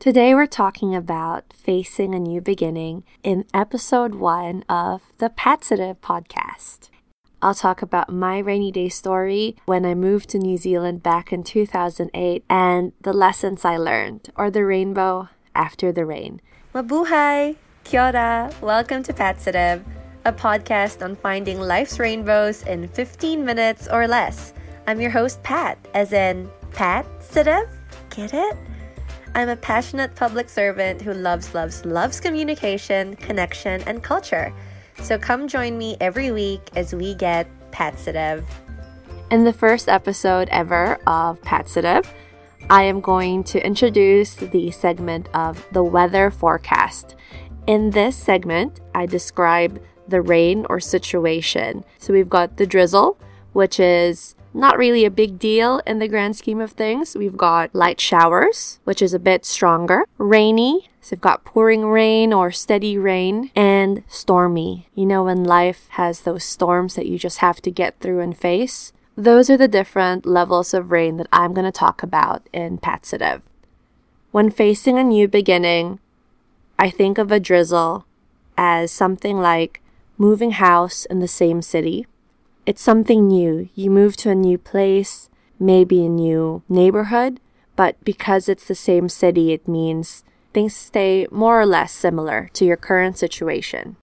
Today 0.00 0.34
we're 0.34 0.46
talking 0.46 0.94
about 0.94 1.52
facing 1.52 2.14
a 2.14 2.18
new 2.18 2.40
beginning 2.40 3.04
in 3.22 3.44
episode 3.52 4.14
one 4.14 4.64
of 4.66 5.02
the 5.18 5.28
Patsitive 5.28 5.98
podcast. 5.98 6.88
I'll 7.42 7.54
talk 7.54 7.82
about 7.82 8.10
my 8.10 8.38
rainy 8.38 8.72
day 8.72 8.88
story 8.88 9.56
when 9.66 9.84
I 9.84 9.94
moved 9.94 10.30
to 10.30 10.38
New 10.38 10.56
Zealand 10.56 11.02
back 11.02 11.34
in 11.34 11.44
2008 11.44 12.42
and 12.48 12.92
the 13.02 13.12
lessons 13.12 13.62
I 13.62 13.76
learned, 13.76 14.30
or 14.36 14.50
the 14.50 14.64
rainbow 14.64 15.28
after 15.54 15.92
the 15.92 16.06
rain. 16.06 16.40
Mabuhay! 16.74 17.56
Kia 17.84 18.00
ora! 18.00 18.50
Welcome 18.62 19.02
to 19.02 19.12
Patsitive, 19.12 19.84
a 20.24 20.32
podcast 20.32 21.04
on 21.04 21.14
finding 21.14 21.60
life's 21.60 21.98
rainbows 21.98 22.62
in 22.62 22.88
15 22.88 23.44
minutes 23.44 23.86
or 23.86 24.08
less. 24.08 24.54
I'm 24.86 24.98
your 24.98 25.10
host, 25.10 25.42
Pat, 25.42 25.76
as 25.92 26.14
in 26.14 26.50
Pat 26.72 27.04
Sitive. 27.20 27.68
Get 28.08 28.32
it? 28.32 28.69
I'm 29.32 29.48
a 29.48 29.56
passionate 29.56 30.16
public 30.16 30.48
servant 30.48 31.00
who 31.00 31.14
loves, 31.14 31.54
loves, 31.54 31.84
loves 31.84 32.18
communication, 32.18 33.14
connection, 33.14 33.80
and 33.82 34.02
culture. 34.02 34.52
So 35.02 35.18
come 35.18 35.46
join 35.46 35.78
me 35.78 35.96
every 36.00 36.32
week 36.32 36.60
as 36.74 36.92
we 36.92 37.14
get 37.14 37.46
Patsitive. 37.70 38.44
In 39.30 39.44
the 39.44 39.52
first 39.52 39.88
episode 39.88 40.48
ever 40.50 40.94
of 41.06 41.40
Patsitive, 41.42 42.04
I 42.68 42.82
am 42.82 43.00
going 43.00 43.44
to 43.44 43.64
introduce 43.64 44.34
the 44.34 44.72
segment 44.72 45.28
of 45.32 45.64
the 45.72 45.84
weather 45.84 46.32
forecast. 46.32 47.14
In 47.68 47.90
this 47.90 48.16
segment, 48.16 48.80
I 48.96 49.06
describe 49.06 49.80
the 50.08 50.22
rain 50.22 50.66
or 50.68 50.80
situation. 50.80 51.84
So 51.98 52.12
we've 52.12 52.28
got 52.28 52.56
the 52.56 52.66
drizzle, 52.66 53.16
which 53.52 53.78
is 53.78 54.34
not 54.52 54.78
really 54.78 55.04
a 55.04 55.10
big 55.10 55.38
deal 55.38 55.80
in 55.86 55.98
the 55.98 56.08
grand 56.08 56.36
scheme 56.36 56.60
of 56.60 56.72
things. 56.72 57.16
We've 57.16 57.36
got 57.36 57.74
light 57.74 58.00
showers, 58.00 58.80
which 58.84 59.00
is 59.00 59.14
a 59.14 59.18
bit 59.18 59.44
stronger, 59.44 60.04
rainy, 60.18 60.90
so 61.00 61.14
we've 61.14 61.20
got 61.20 61.44
pouring 61.44 61.86
rain 61.86 62.32
or 62.32 62.50
steady 62.50 62.98
rain, 62.98 63.50
and 63.54 64.02
stormy. 64.08 64.88
You 64.94 65.06
know, 65.06 65.24
when 65.24 65.44
life 65.44 65.86
has 65.90 66.22
those 66.22 66.44
storms 66.44 66.94
that 66.94 67.06
you 67.06 67.18
just 67.18 67.38
have 67.38 67.60
to 67.62 67.70
get 67.70 67.98
through 68.00 68.20
and 68.20 68.36
face. 68.36 68.92
Those 69.16 69.50
are 69.50 69.56
the 69.56 69.68
different 69.68 70.24
levels 70.24 70.72
of 70.72 70.90
rain 70.90 71.16
that 71.18 71.28
I'm 71.32 71.52
going 71.52 71.64
to 71.64 71.72
talk 71.72 72.02
about 72.02 72.48
in 72.52 72.78
Patsitive. 72.78 73.42
When 74.30 74.50
facing 74.50 74.98
a 74.98 75.04
new 75.04 75.28
beginning, 75.28 75.98
I 76.78 76.90
think 76.90 77.18
of 77.18 77.30
a 77.30 77.40
drizzle 77.40 78.06
as 78.56 78.90
something 78.92 79.38
like 79.38 79.80
moving 80.16 80.52
house 80.52 81.04
in 81.06 81.20
the 81.20 81.28
same 81.28 81.60
city 81.60 82.06
it's 82.70 82.80
something 82.80 83.26
new. 83.26 83.68
You 83.74 83.90
move 83.90 84.16
to 84.18 84.30
a 84.30 84.34
new 84.36 84.56
place, 84.56 85.28
maybe 85.58 86.04
a 86.04 86.08
new 86.08 86.62
neighborhood, 86.68 87.40
but 87.74 87.96
because 88.04 88.48
it's 88.48 88.68
the 88.68 88.76
same 88.76 89.08
city, 89.08 89.52
it 89.52 89.66
means 89.66 90.22
things 90.54 90.76
stay 90.76 91.26
more 91.32 91.60
or 91.60 91.66
less 91.66 91.90
similar 91.90 92.48
to 92.52 92.64
your 92.64 92.76
current 92.76 93.18
situation. 93.18 93.96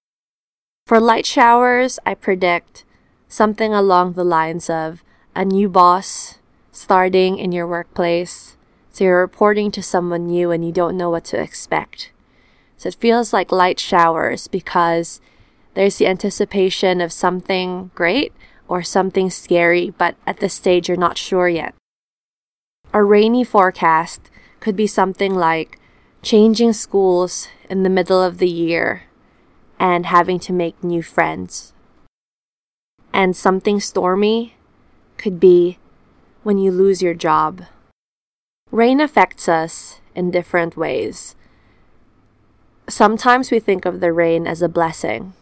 For 0.86 1.00
light 1.00 1.24
showers, 1.24 1.98
I 2.04 2.12
predict 2.12 2.84
something 3.26 3.72
along 3.72 4.12
the 4.12 4.24
lines 4.38 4.68
of 4.68 5.02
a 5.34 5.46
new 5.46 5.70
boss 5.70 6.36
starting 6.70 7.38
in 7.38 7.52
your 7.52 7.66
workplace. 7.66 8.58
So 8.90 9.04
you're 9.04 9.20
reporting 9.20 9.70
to 9.70 9.82
someone 9.82 10.26
new 10.26 10.50
and 10.50 10.62
you 10.62 10.72
don't 10.72 10.98
know 10.98 11.08
what 11.08 11.24
to 11.32 11.40
expect. 11.40 12.12
So 12.76 12.88
it 12.88 12.96
feels 12.96 13.32
like 13.32 13.50
light 13.50 13.80
showers 13.80 14.46
because 14.46 15.22
there's 15.72 15.96
the 15.96 16.06
anticipation 16.06 17.00
of 17.00 17.14
something 17.14 17.92
great 17.94 18.34
or 18.68 18.82
something 18.82 19.30
scary, 19.30 19.90
but 19.90 20.14
at 20.26 20.38
this 20.38 20.54
stage 20.54 20.88
you're 20.88 20.96
not 20.96 21.18
sure 21.18 21.48
yet. 21.48 21.74
A 22.92 23.02
rainy 23.02 23.44
forecast 23.44 24.30
could 24.60 24.76
be 24.76 24.86
something 24.86 25.34
like 25.34 25.78
changing 26.22 26.72
schools 26.72 27.48
in 27.68 27.82
the 27.82 27.90
middle 27.90 28.22
of 28.22 28.38
the 28.38 28.48
year 28.48 29.04
and 29.78 30.06
having 30.06 30.38
to 30.40 30.52
make 30.52 30.82
new 30.82 31.02
friends. 31.02 31.72
And 33.12 33.36
something 33.36 33.80
stormy 33.80 34.56
could 35.16 35.40
be 35.40 35.78
when 36.42 36.58
you 36.58 36.70
lose 36.70 37.02
your 37.02 37.14
job. 37.14 37.64
Rain 38.70 39.00
affects 39.00 39.48
us 39.48 40.00
in 40.14 40.30
different 40.30 40.76
ways. 40.76 41.34
Sometimes 42.88 43.50
we 43.50 43.60
think 43.60 43.84
of 43.84 44.00
the 44.00 44.12
rain 44.12 44.46
as 44.46 44.62
a 44.62 44.68
blessing 44.68 45.34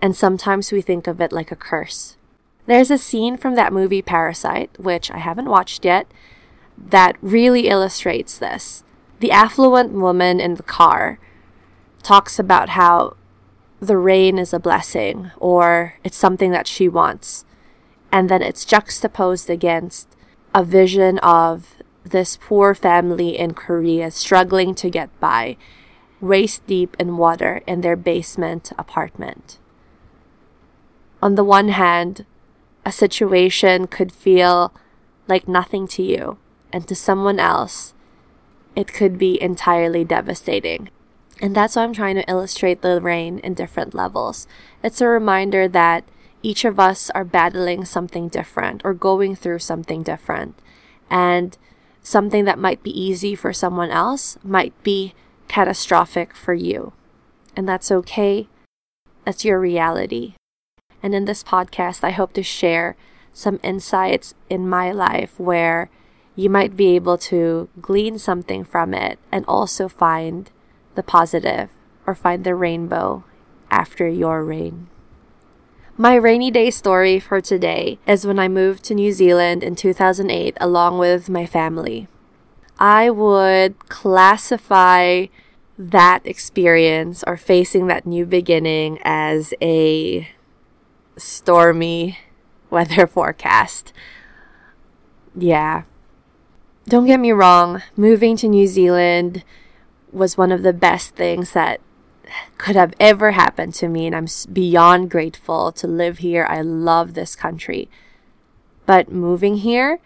and 0.00 0.14
sometimes 0.14 0.72
we 0.72 0.80
think 0.80 1.06
of 1.06 1.20
it 1.20 1.32
like 1.32 1.50
a 1.50 1.56
curse. 1.56 2.16
There's 2.66 2.90
a 2.90 2.98
scene 2.98 3.36
from 3.36 3.54
that 3.54 3.72
movie 3.72 4.02
Parasite, 4.02 4.78
which 4.78 5.10
I 5.10 5.18
haven't 5.18 5.48
watched 5.48 5.84
yet, 5.84 6.06
that 6.76 7.16
really 7.22 7.68
illustrates 7.68 8.36
this. 8.38 8.84
The 9.20 9.30
affluent 9.30 9.92
woman 9.92 10.40
in 10.40 10.54
the 10.56 10.62
car 10.62 11.18
talks 12.02 12.38
about 12.38 12.70
how 12.70 13.16
the 13.80 13.96
rain 13.96 14.38
is 14.38 14.52
a 14.52 14.58
blessing 14.58 15.30
or 15.38 15.94
it's 16.04 16.16
something 16.16 16.50
that 16.50 16.66
she 16.66 16.88
wants. 16.88 17.44
And 18.12 18.28
then 18.28 18.42
it's 18.42 18.64
juxtaposed 18.64 19.48
against 19.48 20.08
a 20.54 20.64
vision 20.64 21.18
of 21.20 21.76
this 22.04 22.36
poor 22.40 22.74
family 22.74 23.38
in 23.38 23.54
Korea 23.54 24.10
struggling 24.10 24.74
to 24.76 24.90
get 24.90 25.08
by, 25.20 25.56
waist 26.20 26.66
deep 26.66 26.96
in 26.98 27.16
water 27.16 27.62
in 27.66 27.80
their 27.80 27.96
basement 27.96 28.72
apartment 28.78 29.58
on 31.22 31.34
the 31.34 31.44
one 31.44 31.68
hand, 31.68 32.24
a 32.84 32.92
situation 32.92 33.86
could 33.86 34.12
feel 34.12 34.72
like 35.26 35.48
nothing 35.48 35.88
to 35.88 36.02
you, 36.02 36.38
and 36.72 36.86
to 36.86 36.94
someone 36.94 37.40
else, 37.40 37.94
it 38.76 38.92
could 38.92 39.18
be 39.18 39.40
entirely 39.40 40.04
devastating. 40.04 40.90
And 41.40 41.54
that's 41.54 41.76
why 41.76 41.82
I'm 41.82 41.92
trying 41.92 42.14
to 42.16 42.30
illustrate 42.30 42.82
the 42.82 43.00
rain 43.00 43.38
in 43.40 43.54
different 43.54 43.94
levels. 43.94 44.46
It's 44.82 45.00
a 45.00 45.08
reminder 45.08 45.68
that 45.68 46.04
each 46.42 46.64
of 46.64 46.78
us 46.78 47.10
are 47.10 47.24
battling 47.24 47.84
something 47.84 48.28
different 48.28 48.82
or 48.84 48.94
going 48.94 49.34
through 49.34 49.58
something 49.58 50.02
different. 50.02 50.58
And 51.10 51.58
something 52.02 52.44
that 52.44 52.58
might 52.58 52.82
be 52.82 52.98
easy 52.98 53.34
for 53.34 53.52
someone 53.52 53.90
else 53.90 54.38
might 54.44 54.72
be 54.82 55.14
catastrophic 55.48 56.34
for 56.34 56.54
you. 56.54 56.92
And 57.56 57.68
that's 57.68 57.90
okay. 57.90 58.48
That's 59.24 59.44
your 59.44 59.58
reality. 59.58 60.34
And 61.02 61.14
in 61.14 61.24
this 61.24 61.42
podcast, 61.42 62.02
I 62.02 62.10
hope 62.10 62.32
to 62.34 62.42
share 62.42 62.96
some 63.32 63.60
insights 63.62 64.34
in 64.48 64.68
my 64.68 64.90
life 64.90 65.38
where 65.38 65.90
you 66.34 66.50
might 66.50 66.76
be 66.76 66.94
able 66.96 67.18
to 67.18 67.68
glean 67.80 68.18
something 68.18 68.64
from 68.64 68.94
it 68.94 69.18
and 69.32 69.44
also 69.46 69.88
find 69.88 70.50
the 70.94 71.02
positive 71.02 71.70
or 72.06 72.14
find 72.14 72.44
the 72.44 72.54
rainbow 72.54 73.24
after 73.70 74.08
your 74.08 74.44
rain. 74.44 74.88
My 75.98 76.14
rainy 76.14 76.50
day 76.50 76.70
story 76.70 77.18
for 77.18 77.40
today 77.40 77.98
is 78.06 78.26
when 78.26 78.38
I 78.38 78.48
moved 78.48 78.84
to 78.84 78.94
New 78.94 79.12
Zealand 79.12 79.62
in 79.62 79.74
2008 79.74 80.56
along 80.60 80.98
with 80.98 81.30
my 81.30 81.46
family. 81.46 82.06
I 82.78 83.08
would 83.08 83.88
classify 83.88 85.26
that 85.78 86.20
experience 86.26 87.24
or 87.26 87.38
facing 87.38 87.86
that 87.86 88.06
new 88.06 88.26
beginning 88.26 88.98
as 89.04 89.54
a 89.62 90.28
stormy 91.16 92.18
weather 92.70 93.06
forecast. 93.06 93.92
Yeah. 95.34 95.82
Don't 96.88 97.06
get 97.06 97.20
me 97.20 97.32
wrong, 97.32 97.82
moving 97.96 98.36
to 98.36 98.48
New 98.48 98.66
Zealand 98.66 99.42
was 100.12 100.38
one 100.38 100.52
of 100.52 100.62
the 100.62 100.72
best 100.72 101.14
things 101.14 101.52
that 101.52 101.80
could 102.58 102.76
have 102.76 102.94
ever 102.98 103.32
happened 103.32 103.74
to 103.74 103.88
me, 103.88 104.06
and 104.06 104.14
I'm 104.14 104.26
beyond 104.52 105.10
grateful 105.10 105.72
to 105.72 105.86
live 105.86 106.18
here. 106.18 106.46
I 106.48 106.60
love 106.62 107.14
this 107.14 107.36
country. 107.36 107.88
But 108.86 109.10
moving 109.10 109.56
here 109.56 110.00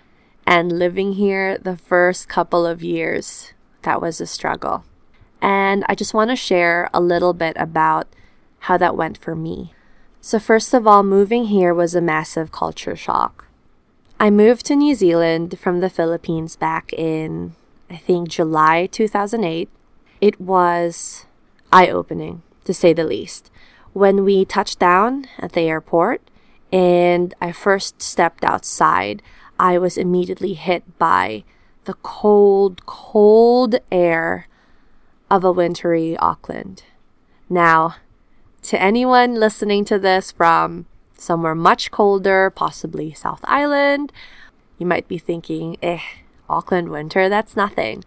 and 0.47 0.79
living 0.79 1.15
here 1.15 1.59
the 1.59 1.77
first 1.77 2.29
couple 2.29 2.67
of 2.67 2.83
years, 2.83 3.53
that 3.83 4.01
was 4.01 4.21
a 4.21 4.27
struggle. 4.27 4.85
And 5.41 5.85
I 5.89 5.95
just 5.95 6.15
want 6.15 6.31
to 6.31 6.37
share 6.37 6.91
a 6.93 7.01
little 7.01 7.33
bit 7.33 7.57
about 7.57 8.09
how 8.61 8.77
that 8.79 8.97
went 8.97 9.17
for 9.17 9.35
me. 9.35 9.75
So, 10.23 10.39
first 10.39 10.75
of 10.75 10.87
all, 10.87 11.03
moving 11.03 11.47
here 11.47 11.73
was 11.73 11.95
a 11.95 12.01
massive 12.01 12.53
culture 12.53 12.95
shock. 12.95 13.47
I 14.19 14.29
moved 14.29 14.67
to 14.67 14.77
New 14.77 14.95
Zealand 14.95 15.59
from 15.59 15.81
the 15.81 15.89
Philippines 15.89 16.57
back 16.57 16.93
in, 16.93 17.55
I 17.89 17.97
think, 17.97 18.29
July 18.29 18.87
2008. 18.87 19.71
It 20.21 20.39
was 20.39 21.25
eye 21.73 21.89
opening, 21.89 22.43
to 22.65 22.75
say 22.75 22.93
the 22.93 23.05
least. 23.05 23.51
When 23.95 24.23
we 24.23 24.45
touched 24.45 24.79
down 24.79 25.27
at 25.39 25.53
the 25.53 25.63
airport 25.63 26.21
and 26.71 27.33
I 27.41 27.53
first 27.53 28.03
stepped 28.03 28.45
outside, 28.45 29.23
I 29.59 29.79
was 29.79 29.97
immediately 29.97 30.53
hit 30.53 30.99
by 30.99 31.45
the 31.85 31.95
cold, 31.95 32.85
cold 32.85 33.77
air 33.91 34.49
of 35.31 35.45
a 35.45 35.53
wintry 35.53 36.15
Auckland. 36.19 36.83
Now, 37.49 37.97
to 38.63 38.81
anyone 38.81 39.35
listening 39.35 39.85
to 39.87 39.99
this 39.99 40.33
from 40.33 40.87
somewhere 41.17 41.55
much 41.55 41.91
colder, 41.91 42.51
possibly 42.51 43.13
South 43.13 43.41
Island, 43.45 44.13
you 44.79 44.87
might 44.87 45.09
be 45.09 45.19
thinking, 45.19 45.77
eh, 45.83 46.01
Auckland 46.49 46.89
winter, 46.89 47.29
that's 47.29 47.57
nothing. 47.57 48.05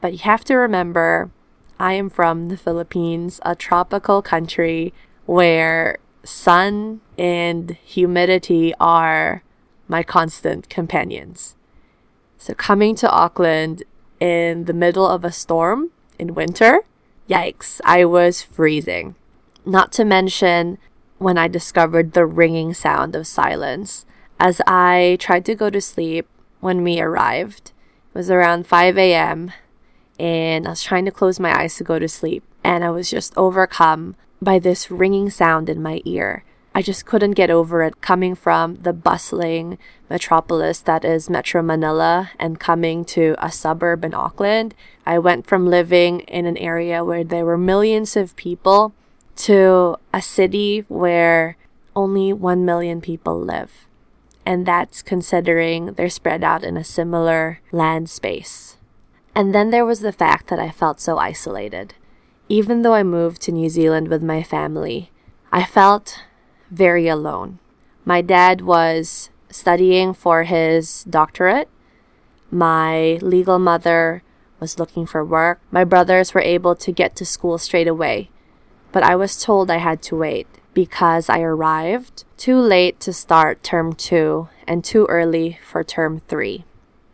But 0.00 0.12
you 0.12 0.18
have 0.20 0.44
to 0.44 0.56
remember, 0.56 1.30
I 1.78 1.92
am 1.94 2.08
from 2.08 2.48
the 2.48 2.56
Philippines, 2.56 3.40
a 3.44 3.54
tropical 3.54 4.22
country 4.22 4.92
where 5.26 5.98
sun 6.24 7.00
and 7.18 7.72
humidity 7.84 8.74
are 8.80 9.42
my 9.88 10.02
constant 10.02 10.68
companions. 10.68 11.54
So 12.38 12.54
coming 12.54 12.94
to 12.96 13.10
Auckland 13.10 13.82
in 14.20 14.64
the 14.64 14.72
middle 14.72 15.06
of 15.06 15.24
a 15.24 15.32
storm 15.32 15.90
in 16.18 16.34
winter, 16.34 16.80
yikes, 17.28 17.80
I 17.84 18.04
was 18.04 18.42
freezing. 18.42 19.14
Not 19.68 19.90
to 19.92 20.04
mention 20.04 20.78
when 21.18 21.36
I 21.36 21.48
discovered 21.48 22.12
the 22.12 22.24
ringing 22.24 22.72
sound 22.72 23.16
of 23.16 23.26
silence. 23.26 24.06
As 24.38 24.60
I 24.64 25.16
tried 25.18 25.44
to 25.46 25.56
go 25.56 25.70
to 25.70 25.80
sleep 25.80 26.28
when 26.60 26.84
we 26.84 27.00
arrived, 27.00 27.72
it 28.14 28.18
was 28.18 28.30
around 28.30 28.68
5 28.68 28.96
a.m., 28.96 29.52
and 30.20 30.66
I 30.66 30.70
was 30.70 30.84
trying 30.84 31.04
to 31.06 31.10
close 31.10 31.40
my 31.40 31.58
eyes 31.58 31.74
to 31.76 31.84
go 31.84 31.98
to 31.98 32.06
sleep, 32.06 32.44
and 32.62 32.84
I 32.84 32.90
was 32.90 33.10
just 33.10 33.36
overcome 33.36 34.14
by 34.40 34.60
this 34.60 34.88
ringing 34.88 35.30
sound 35.30 35.68
in 35.68 35.82
my 35.82 36.00
ear. 36.04 36.44
I 36.72 36.80
just 36.80 37.04
couldn't 37.04 37.32
get 37.32 37.50
over 37.50 37.82
it 37.82 38.00
coming 38.00 38.36
from 38.36 38.76
the 38.76 38.92
bustling 38.92 39.78
metropolis 40.08 40.78
that 40.80 41.04
is 41.04 41.28
Metro 41.28 41.60
Manila 41.60 42.30
and 42.38 42.60
coming 42.60 43.04
to 43.06 43.34
a 43.38 43.50
suburb 43.50 44.04
in 44.04 44.14
Auckland. 44.14 44.74
I 45.04 45.18
went 45.18 45.46
from 45.46 45.66
living 45.66 46.20
in 46.20 46.46
an 46.46 46.58
area 46.58 47.02
where 47.02 47.24
there 47.24 47.44
were 47.44 47.58
millions 47.58 48.16
of 48.16 48.36
people 48.36 48.94
to 49.36 49.96
a 50.12 50.22
city 50.22 50.84
where 50.88 51.56
only 51.94 52.32
1 52.32 52.64
million 52.64 53.00
people 53.00 53.40
live. 53.40 53.86
And 54.44 54.64
that's 54.64 55.02
considering 55.02 55.94
they're 55.94 56.08
spread 56.08 56.44
out 56.44 56.62
in 56.62 56.76
a 56.76 56.84
similar 56.84 57.60
land 57.72 58.08
space. 58.08 58.76
And 59.34 59.54
then 59.54 59.70
there 59.70 59.84
was 59.84 60.00
the 60.00 60.12
fact 60.12 60.48
that 60.48 60.58
I 60.58 60.70
felt 60.70 61.00
so 61.00 61.18
isolated. 61.18 61.94
Even 62.48 62.82
though 62.82 62.94
I 62.94 63.02
moved 63.02 63.42
to 63.42 63.52
New 63.52 63.68
Zealand 63.68 64.08
with 64.08 64.22
my 64.22 64.42
family, 64.42 65.10
I 65.50 65.64
felt 65.64 66.22
very 66.70 67.08
alone. 67.08 67.58
My 68.04 68.22
dad 68.22 68.60
was 68.60 69.30
studying 69.50 70.14
for 70.14 70.44
his 70.44 71.04
doctorate. 71.04 71.68
My 72.50 73.18
legal 73.20 73.58
mother 73.58 74.22
was 74.60 74.78
looking 74.78 75.06
for 75.06 75.24
work. 75.24 75.60
My 75.70 75.84
brothers 75.84 76.32
were 76.32 76.40
able 76.40 76.76
to 76.76 76.92
get 76.92 77.16
to 77.16 77.24
school 77.24 77.58
straight 77.58 77.88
away. 77.88 78.30
But 78.92 79.02
I 79.02 79.16
was 79.16 79.42
told 79.42 79.70
I 79.70 79.78
had 79.78 80.02
to 80.02 80.16
wait 80.16 80.46
because 80.74 81.28
I 81.28 81.40
arrived 81.40 82.24
too 82.36 82.58
late 82.58 83.00
to 83.00 83.12
start 83.12 83.62
term 83.62 83.94
two 83.94 84.48
and 84.66 84.84
too 84.84 85.06
early 85.06 85.58
for 85.64 85.82
term 85.82 86.20
three. 86.28 86.64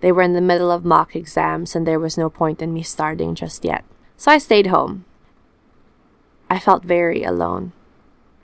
They 0.01 0.11
were 0.11 0.23
in 0.23 0.33
the 0.33 0.41
middle 0.41 0.71
of 0.71 0.85
mock 0.85 1.15
exams 1.15 1.77
and 1.77 1.87
there 1.87 2.01
was 2.01 2.19
no 2.19 2.29
point 2.29 2.61
in 2.61 2.75
me 2.75 2.83
starting 2.83 3.35
just 3.35 3.65
yet. 3.65 3.85
So 4.17 4.33
I 4.33 4.39
stayed 4.39 4.67
home. 4.67 5.05
I 6.51 6.59
felt 6.59 6.85
very 6.85 7.23
alone. 7.23 7.73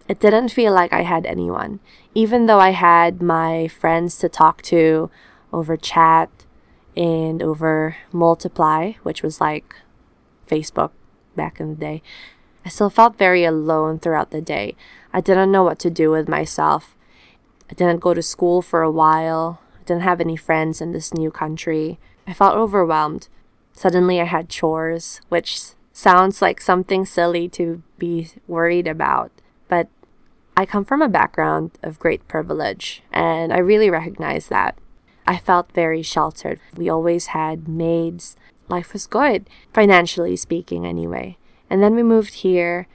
It 0.09 0.21
didn't 0.21 0.49
feel 0.49 0.73
like 0.73 0.93
I 0.93 1.03
had 1.03 1.27
anyone, 1.27 1.81
even 2.15 2.47
though 2.47 2.61
I 2.61 2.71
had 2.71 3.21
my 3.21 3.69
friends 3.69 4.19
to 4.19 4.29
talk 4.29 4.63
to 4.63 5.11
over 5.53 5.77
chat 5.77 6.31
and 6.97 7.43
over 7.43 7.97
Multiply, 8.13 8.93
which 9.03 9.23
was 9.23 9.41
like 9.41 9.75
Facebook 10.49 10.93
back 11.37 11.61
in 11.61 11.71
the 11.71 11.77
day. 11.77 12.03
I 12.69 12.71
still 12.71 12.91
felt 12.91 13.17
very 13.17 13.45
alone 13.45 13.99
throughout 13.99 14.31
the 14.31 14.43
day. 14.43 14.77
I 15.11 15.23
didn't 15.23 15.51
know 15.51 15.65
what 15.65 15.79
to 15.79 15.89
do 15.89 16.11
with 16.11 16.29
myself. 16.29 16.95
I 17.71 17.73
didn't 17.73 18.03
go 18.03 18.13
to 18.13 18.21
school 18.21 18.61
for 18.61 18.83
a 18.83 18.91
while. 18.91 19.63
I 19.81 19.85
didn't 19.85 20.03
have 20.03 20.21
any 20.21 20.37
friends 20.37 20.83
in 20.83 20.93
this 20.93 21.15
new 21.15 21.31
country. 21.31 21.99
I 22.27 22.35
felt 22.35 22.59
overwhelmed. 22.59 23.29
Suddenly, 23.73 24.21
I 24.21 24.25
had 24.25 24.51
chores, 24.51 25.23
which 25.31 25.59
sounds 25.95 26.43
like 26.43 26.61
something 26.61 27.07
silly 27.07 27.49
to 27.49 27.83
be 27.97 28.33
worried 28.47 28.87
about. 28.87 29.33
But 29.69 29.89
I 30.55 30.67
come 30.67 30.85
from 30.85 31.01
a 31.01 31.09
background 31.09 31.71
of 31.83 31.99
great 31.99 32.29
privilege, 32.29 33.03
and 33.11 33.51
I 33.51 33.61
really 33.61 33.89
recognize 33.89 34.49
that. 34.49 34.77
I 35.27 35.39
felt 35.39 35.73
very 35.73 36.03
sheltered. 36.03 36.61
We 36.77 36.91
always 36.91 37.29
had 37.29 37.67
maids. 37.67 38.37
Life 38.69 38.93
was 38.93 39.07
good, 39.07 39.49
financially 39.73 40.37
speaking, 40.37 40.85
anyway. 40.85 41.39
And 41.71 41.83
then 41.83 41.95
we 41.95 42.03
moved 42.03 42.35
here, 42.35 42.87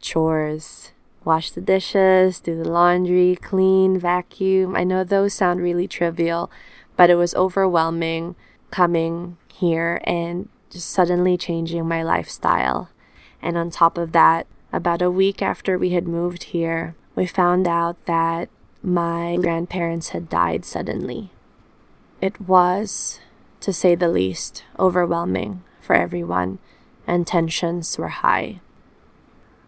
chores, 0.00 0.92
wash 1.24 1.50
the 1.50 1.60
dishes, 1.60 2.40
do 2.40 2.56
the 2.56 2.68
laundry, 2.68 3.36
clean, 3.36 3.98
vacuum. 3.98 4.74
I 4.74 4.84
know 4.84 5.04
those 5.04 5.34
sound 5.34 5.60
really 5.60 5.86
trivial, 5.86 6.50
but 6.96 7.10
it 7.10 7.14
was 7.16 7.34
overwhelming 7.34 8.36
coming 8.70 9.36
here 9.52 10.00
and 10.04 10.48
just 10.70 10.88
suddenly 10.88 11.36
changing 11.36 11.86
my 11.86 12.02
lifestyle. 12.02 12.90
And 13.42 13.56
on 13.56 13.70
top 13.70 13.98
of 13.98 14.12
that, 14.12 14.46
about 14.72 15.02
a 15.02 15.10
week 15.10 15.42
after 15.42 15.76
we 15.76 15.90
had 15.90 16.06
moved 16.06 16.44
here, 16.44 16.94
we 17.14 17.26
found 17.26 17.66
out 17.66 18.06
that 18.06 18.48
my 18.82 19.36
grandparents 19.36 20.10
had 20.10 20.28
died 20.28 20.64
suddenly. 20.64 21.30
It 22.20 22.40
was, 22.40 23.20
to 23.60 23.72
say 23.72 23.94
the 23.94 24.08
least, 24.08 24.64
overwhelming 24.78 25.62
for 25.80 25.94
everyone, 25.94 26.58
and 27.06 27.26
tensions 27.26 27.98
were 27.98 28.08
high. 28.08 28.60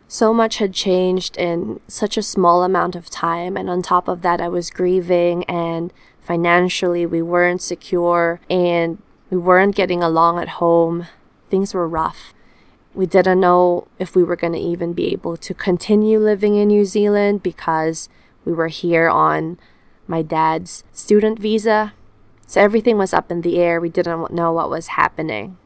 So 0.08 0.34
much 0.34 0.58
had 0.58 0.74
changed 0.74 1.38
in 1.38 1.80
such 1.88 2.16
a 2.16 2.22
small 2.22 2.64
amount 2.64 2.94
of 2.94 3.08
time, 3.08 3.56
and 3.56 3.70
on 3.70 3.80
top 3.80 4.08
of 4.08 4.20
that, 4.20 4.42
I 4.42 4.48
was 4.48 4.70
grieving, 4.70 5.44
and 5.44 5.90
financially, 6.20 7.06
we 7.06 7.22
weren't 7.22 7.62
secure, 7.62 8.40
and 8.50 9.00
we 9.30 9.38
weren't 9.38 9.74
getting 9.74 10.02
along 10.02 10.38
at 10.38 10.60
home. 10.60 11.06
Things 11.48 11.72
were 11.72 11.88
rough. 11.88 12.34
We 12.94 13.06
didn't 13.06 13.40
know 13.40 13.88
if 13.98 14.14
we 14.14 14.22
were 14.22 14.36
going 14.36 14.52
to 14.52 14.58
even 14.58 14.92
be 14.92 15.12
able 15.12 15.38
to 15.38 15.54
continue 15.54 16.18
living 16.18 16.56
in 16.56 16.68
New 16.68 16.84
Zealand 16.84 17.42
because 17.42 18.10
we 18.44 18.52
were 18.52 18.68
here 18.68 19.08
on 19.08 19.58
my 20.06 20.20
dad's 20.20 20.84
student 20.92 21.38
visa. 21.38 21.94
So 22.46 22.60
everything 22.60 22.98
was 22.98 23.14
up 23.14 23.30
in 23.30 23.40
the 23.40 23.58
air. 23.58 23.80
We 23.80 23.88
didn't 23.88 24.30
know 24.30 24.52
what 24.52 24.68
was 24.68 24.88
happening. 24.88 25.56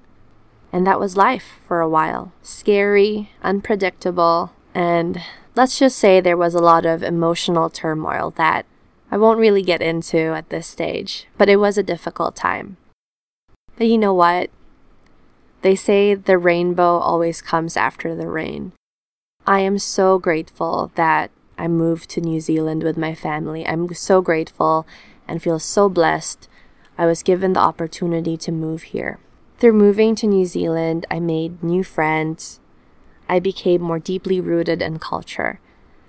And 0.76 0.86
that 0.86 1.00
was 1.00 1.16
life 1.16 1.58
for 1.66 1.80
a 1.80 1.88
while. 1.88 2.32
Scary, 2.42 3.30
unpredictable, 3.42 4.52
and 4.74 5.22
let's 5.54 5.78
just 5.78 5.96
say 5.96 6.20
there 6.20 6.36
was 6.36 6.54
a 6.54 6.58
lot 6.58 6.84
of 6.84 7.02
emotional 7.02 7.70
turmoil 7.70 8.34
that 8.36 8.66
I 9.10 9.16
won't 9.16 9.38
really 9.38 9.62
get 9.62 9.80
into 9.80 10.18
at 10.34 10.50
this 10.50 10.66
stage, 10.66 11.28
but 11.38 11.48
it 11.48 11.56
was 11.56 11.78
a 11.78 11.82
difficult 11.82 12.36
time. 12.36 12.76
But 13.78 13.86
you 13.86 13.96
know 13.96 14.12
what? 14.12 14.50
They 15.62 15.76
say 15.76 16.14
the 16.14 16.36
rainbow 16.36 16.98
always 16.98 17.40
comes 17.40 17.78
after 17.78 18.14
the 18.14 18.28
rain. 18.28 18.72
I 19.46 19.60
am 19.60 19.78
so 19.78 20.18
grateful 20.18 20.92
that 20.94 21.30
I 21.56 21.68
moved 21.68 22.10
to 22.10 22.20
New 22.20 22.42
Zealand 22.42 22.82
with 22.82 22.98
my 22.98 23.14
family. 23.14 23.66
I'm 23.66 23.94
so 23.94 24.20
grateful 24.20 24.86
and 25.26 25.42
feel 25.42 25.58
so 25.58 25.88
blessed 25.88 26.50
I 26.98 27.06
was 27.06 27.22
given 27.22 27.54
the 27.54 27.60
opportunity 27.60 28.36
to 28.36 28.52
move 28.52 28.82
here. 28.82 29.18
Through 29.58 29.72
moving 29.72 30.14
to 30.16 30.26
New 30.26 30.44
Zealand, 30.44 31.06
I 31.10 31.18
made 31.18 31.62
new 31.62 31.82
friends. 31.82 32.60
I 33.26 33.40
became 33.40 33.80
more 33.80 33.98
deeply 33.98 34.38
rooted 34.38 34.82
in 34.82 34.98
culture, 34.98 35.60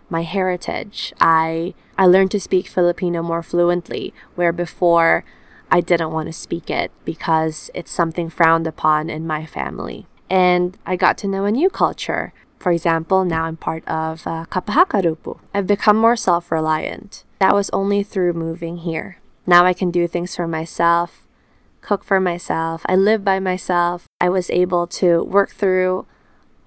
my 0.10 0.24
heritage. 0.24 1.14
I 1.22 1.74
I 1.98 2.08
learned 2.08 2.32
to 2.32 2.42
speak 2.42 2.68
Filipino 2.68 3.24
more 3.24 3.42
fluently, 3.42 4.14
where 4.36 4.52
before 4.52 5.24
I 5.72 5.80
didn't 5.80 6.12
want 6.12 6.28
to 6.28 6.34
speak 6.34 6.70
it 6.70 6.92
because 7.06 7.72
it's 7.74 7.92
something 7.92 8.30
frowned 8.30 8.68
upon 8.68 9.10
in 9.10 9.26
my 9.26 9.46
family. 9.46 10.08
And 10.30 10.78
I 10.86 10.98
got 10.98 11.18
to 11.20 11.28
know 11.28 11.46
a 11.46 11.52
new 11.52 11.70
culture. 11.70 12.34
For 12.60 12.74
example, 12.74 13.24
now 13.24 13.46
I'm 13.46 13.56
part 13.56 13.88
of 13.88 14.28
uh, 14.28 14.44
kapa 14.46 14.74
haka 14.74 14.98
rōpū. 14.98 15.40
I've 15.54 15.68
become 15.68 15.96
more 15.96 16.18
self 16.18 16.52
reliant. 16.52 17.24
That 17.40 17.56
was 17.56 17.70
only 17.72 18.04
through 18.04 18.34
moving 18.34 18.78
here. 18.78 19.20
Now 19.46 19.64
I 19.64 19.72
can 19.72 19.90
do 19.90 20.06
things 20.06 20.36
for 20.36 20.48
myself, 20.48 21.27
cook 21.82 22.04
for 22.04 22.20
myself, 22.20 22.82
I 22.86 22.96
live 22.96 23.24
by 23.24 23.40
myself. 23.40 24.08
I 24.20 24.30
was 24.30 24.50
able 24.50 24.88
to 24.88 25.24
work 25.24 25.52
through 25.52 26.06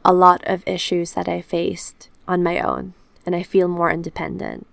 a 0.04 0.12
lot 0.12 0.42
of 0.44 0.62
issues 0.66 1.12
that 1.12 1.28
I 1.28 1.40
faced 1.40 2.08
on 2.26 2.42
my 2.42 2.60
own, 2.60 2.94
and 3.26 3.36
I 3.36 3.42
feel 3.42 3.68
more 3.68 3.90
independent. 3.90 4.66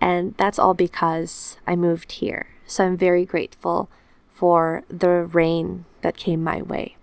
And 0.00 0.34
that's 0.36 0.58
all 0.58 0.74
because 0.74 1.56
I 1.66 1.76
moved 1.76 2.12
here. 2.12 2.48
So 2.66 2.84
I'm 2.84 2.96
very 2.96 3.24
grateful 3.24 3.88
for 4.28 4.82
the 4.88 5.24
rain 5.24 5.84
that 6.02 6.16
came 6.16 6.42
my 6.42 6.60
way. 6.62 6.96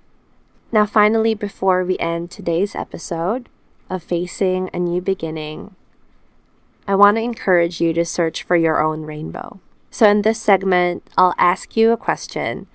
Now, 0.71 0.85
finally, 0.85 1.33
before 1.33 1.83
we 1.83 1.97
end 1.99 2.31
today's 2.31 2.75
episode 2.75 3.49
of 3.89 4.03
Facing 4.03 4.69
a 4.73 4.79
New 4.79 5.01
Beginning, 5.01 5.75
I 6.87 6.95
want 6.95 7.17
to 7.17 7.21
encourage 7.21 7.79
you 7.79 7.93
to 7.93 8.03
search 8.03 8.43
for 8.43 8.55
your 8.55 8.83
own 8.83 9.03
rainbow. 9.03 9.59
So, 9.93 10.09
in 10.09 10.23
this 10.23 10.41
segment, 10.41 11.07
I'll 11.17 11.35
ask 11.37 11.77
you 11.77 11.91
a 11.91 11.97
question 11.97 12.65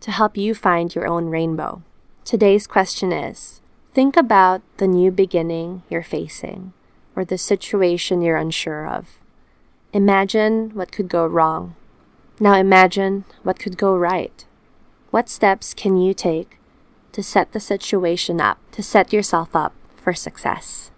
to 0.00 0.10
help 0.10 0.36
you 0.36 0.54
find 0.54 0.94
your 0.94 1.06
own 1.06 1.30
rainbow. 1.30 1.82
Today's 2.24 2.66
question 2.66 3.12
is 3.12 3.62
Think 3.94 4.16
about 4.16 4.60
the 4.76 4.86
new 4.86 5.10
beginning 5.10 5.82
you're 5.88 6.02
facing 6.02 6.74
or 7.16 7.24
the 7.24 7.38
situation 7.38 8.20
you're 8.20 8.36
unsure 8.36 8.86
of. 8.86 9.18
Imagine 9.92 10.70
what 10.74 10.92
could 10.92 11.08
go 11.08 11.26
wrong 11.26 11.74
now 12.42 12.54
imagine 12.54 13.26
what 13.42 13.58
could 13.58 13.76
go 13.76 13.94
right. 13.94 14.46
What 15.10 15.28
steps 15.28 15.74
can 15.74 15.98
you 15.98 16.14
take 16.14 16.56
to 17.12 17.22
set 17.22 17.52
the 17.52 17.60
situation 17.60 18.40
up, 18.40 18.58
to 18.72 18.82
set 18.82 19.12
yourself 19.12 19.54
up 19.54 19.74
for 19.96 20.14
success. 20.14 20.90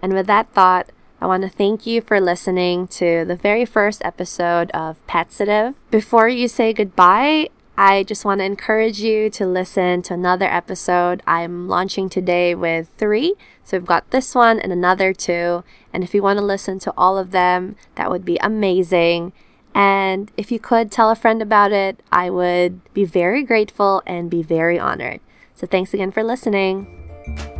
And 0.00 0.12
with 0.12 0.28
that 0.28 0.52
thought, 0.52 0.90
I 1.24 1.26
want 1.26 1.42
to 1.42 1.48
thank 1.48 1.86
you 1.86 2.02
for 2.02 2.20
listening 2.20 2.86
to 2.88 3.24
the 3.24 3.34
very 3.34 3.64
first 3.64 4.04
episode 4.04 4.70
of 4.72 4.98
Patsitive. 5.06 5.74
Before 5.90 6.28
you 6.28 6.48
say 6.48 6.74
goodbye, 6.74 7.48
I 7.78 8.02
just 8.02 8.26
want 8.26 8.40
to 8.40 8.44
encourage 8.44 9.00
you 9.00 9.30
to 9.30 9.46
listen 9.46 10.02
to 10.02 10.12
another 10.12 10.44
episode. 10.44 11.22
I'm 11.26 11.66
launching 11.66 12.10
today 12.10 12.54
with 12.54 12.90
three. 12.98 13.36
So 13.64 13.78
we've 13.78 13.86
got 13.86 14.10
this 14.10 14.34
one 14.34 14.60
and 14.60 14.70
another 14.70 15.14
two. 15.14 15.64
And 15.94 16.04
if 16.04 16.12
you 16.12 16.22
want 16.22 16.38
to 16.40 16.44
listen 16.44 16.78
to 16.80 16.92
all 16.94 17.16
of 17.16 17.30
them, 17.30 17.76
that 17.94 18.10
would 18.10 18.26
be 18.26 18.36
amazing. 18.42 19.32
And 19.74 20.30
if 20.36 20.52
you 20.52 20.60
could 20.60 20.92
tell 20.92 21.10
a 21.10 21.16
friend 21.16 21.40
about 21.40 21.72
it, 21.72 22.02
I 22.12 22.28
would 22.28 22.82
be 22.92 23.06
very 23.06 23.44
grateful 23.44 24.02
and 24.06 24.28
be 24.28 24.42
very 24.42 24.78
honored. 24.78 25.20
So 25.54 25.66
thanks 25.66 25.94
again 25.94 26.10
for 26.10 26.22
listening. 26.22 27.53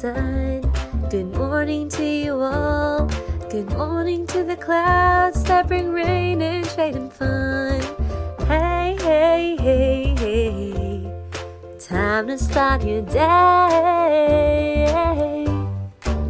Sun. 0.00 0.62
Good 1.10 1.36
morning 1.36 1.90
to 1.90 2.02
you 2.02 2.40
all. 2.40 3.06
Good 3.50 3.68
morning 3.76 4.26
to 4.28 4.42
the 4.44 4.56
clouds 4.56 5.44
that 5.44 5.68
bring 5.68 5.92
rain 5.92 6.40
and 6.40 6.64
shade 6.66 6.96
and 6.96 7.12
fun. 7.12 7.82
Hey, 8.48 8.96
hey, 8.98 9.56
hey, 9.60 10.14
hey. 10.16 11.12
Time 11.78 12.28
to 12.28 12.38
start 12.38 12.82
your 12.82 13.02
day. 13.02 13.26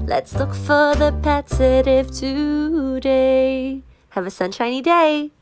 Let's 0.04 0.34
look 0.34 0.52
for 0.52 0.96
the 0.96 1.12
positive 1.22 2.10
today. 2.10 3.84
Have 4.08 4.26
a 4.26 4.30
sunshiny 4.30 4.82
day. 4.82 5.30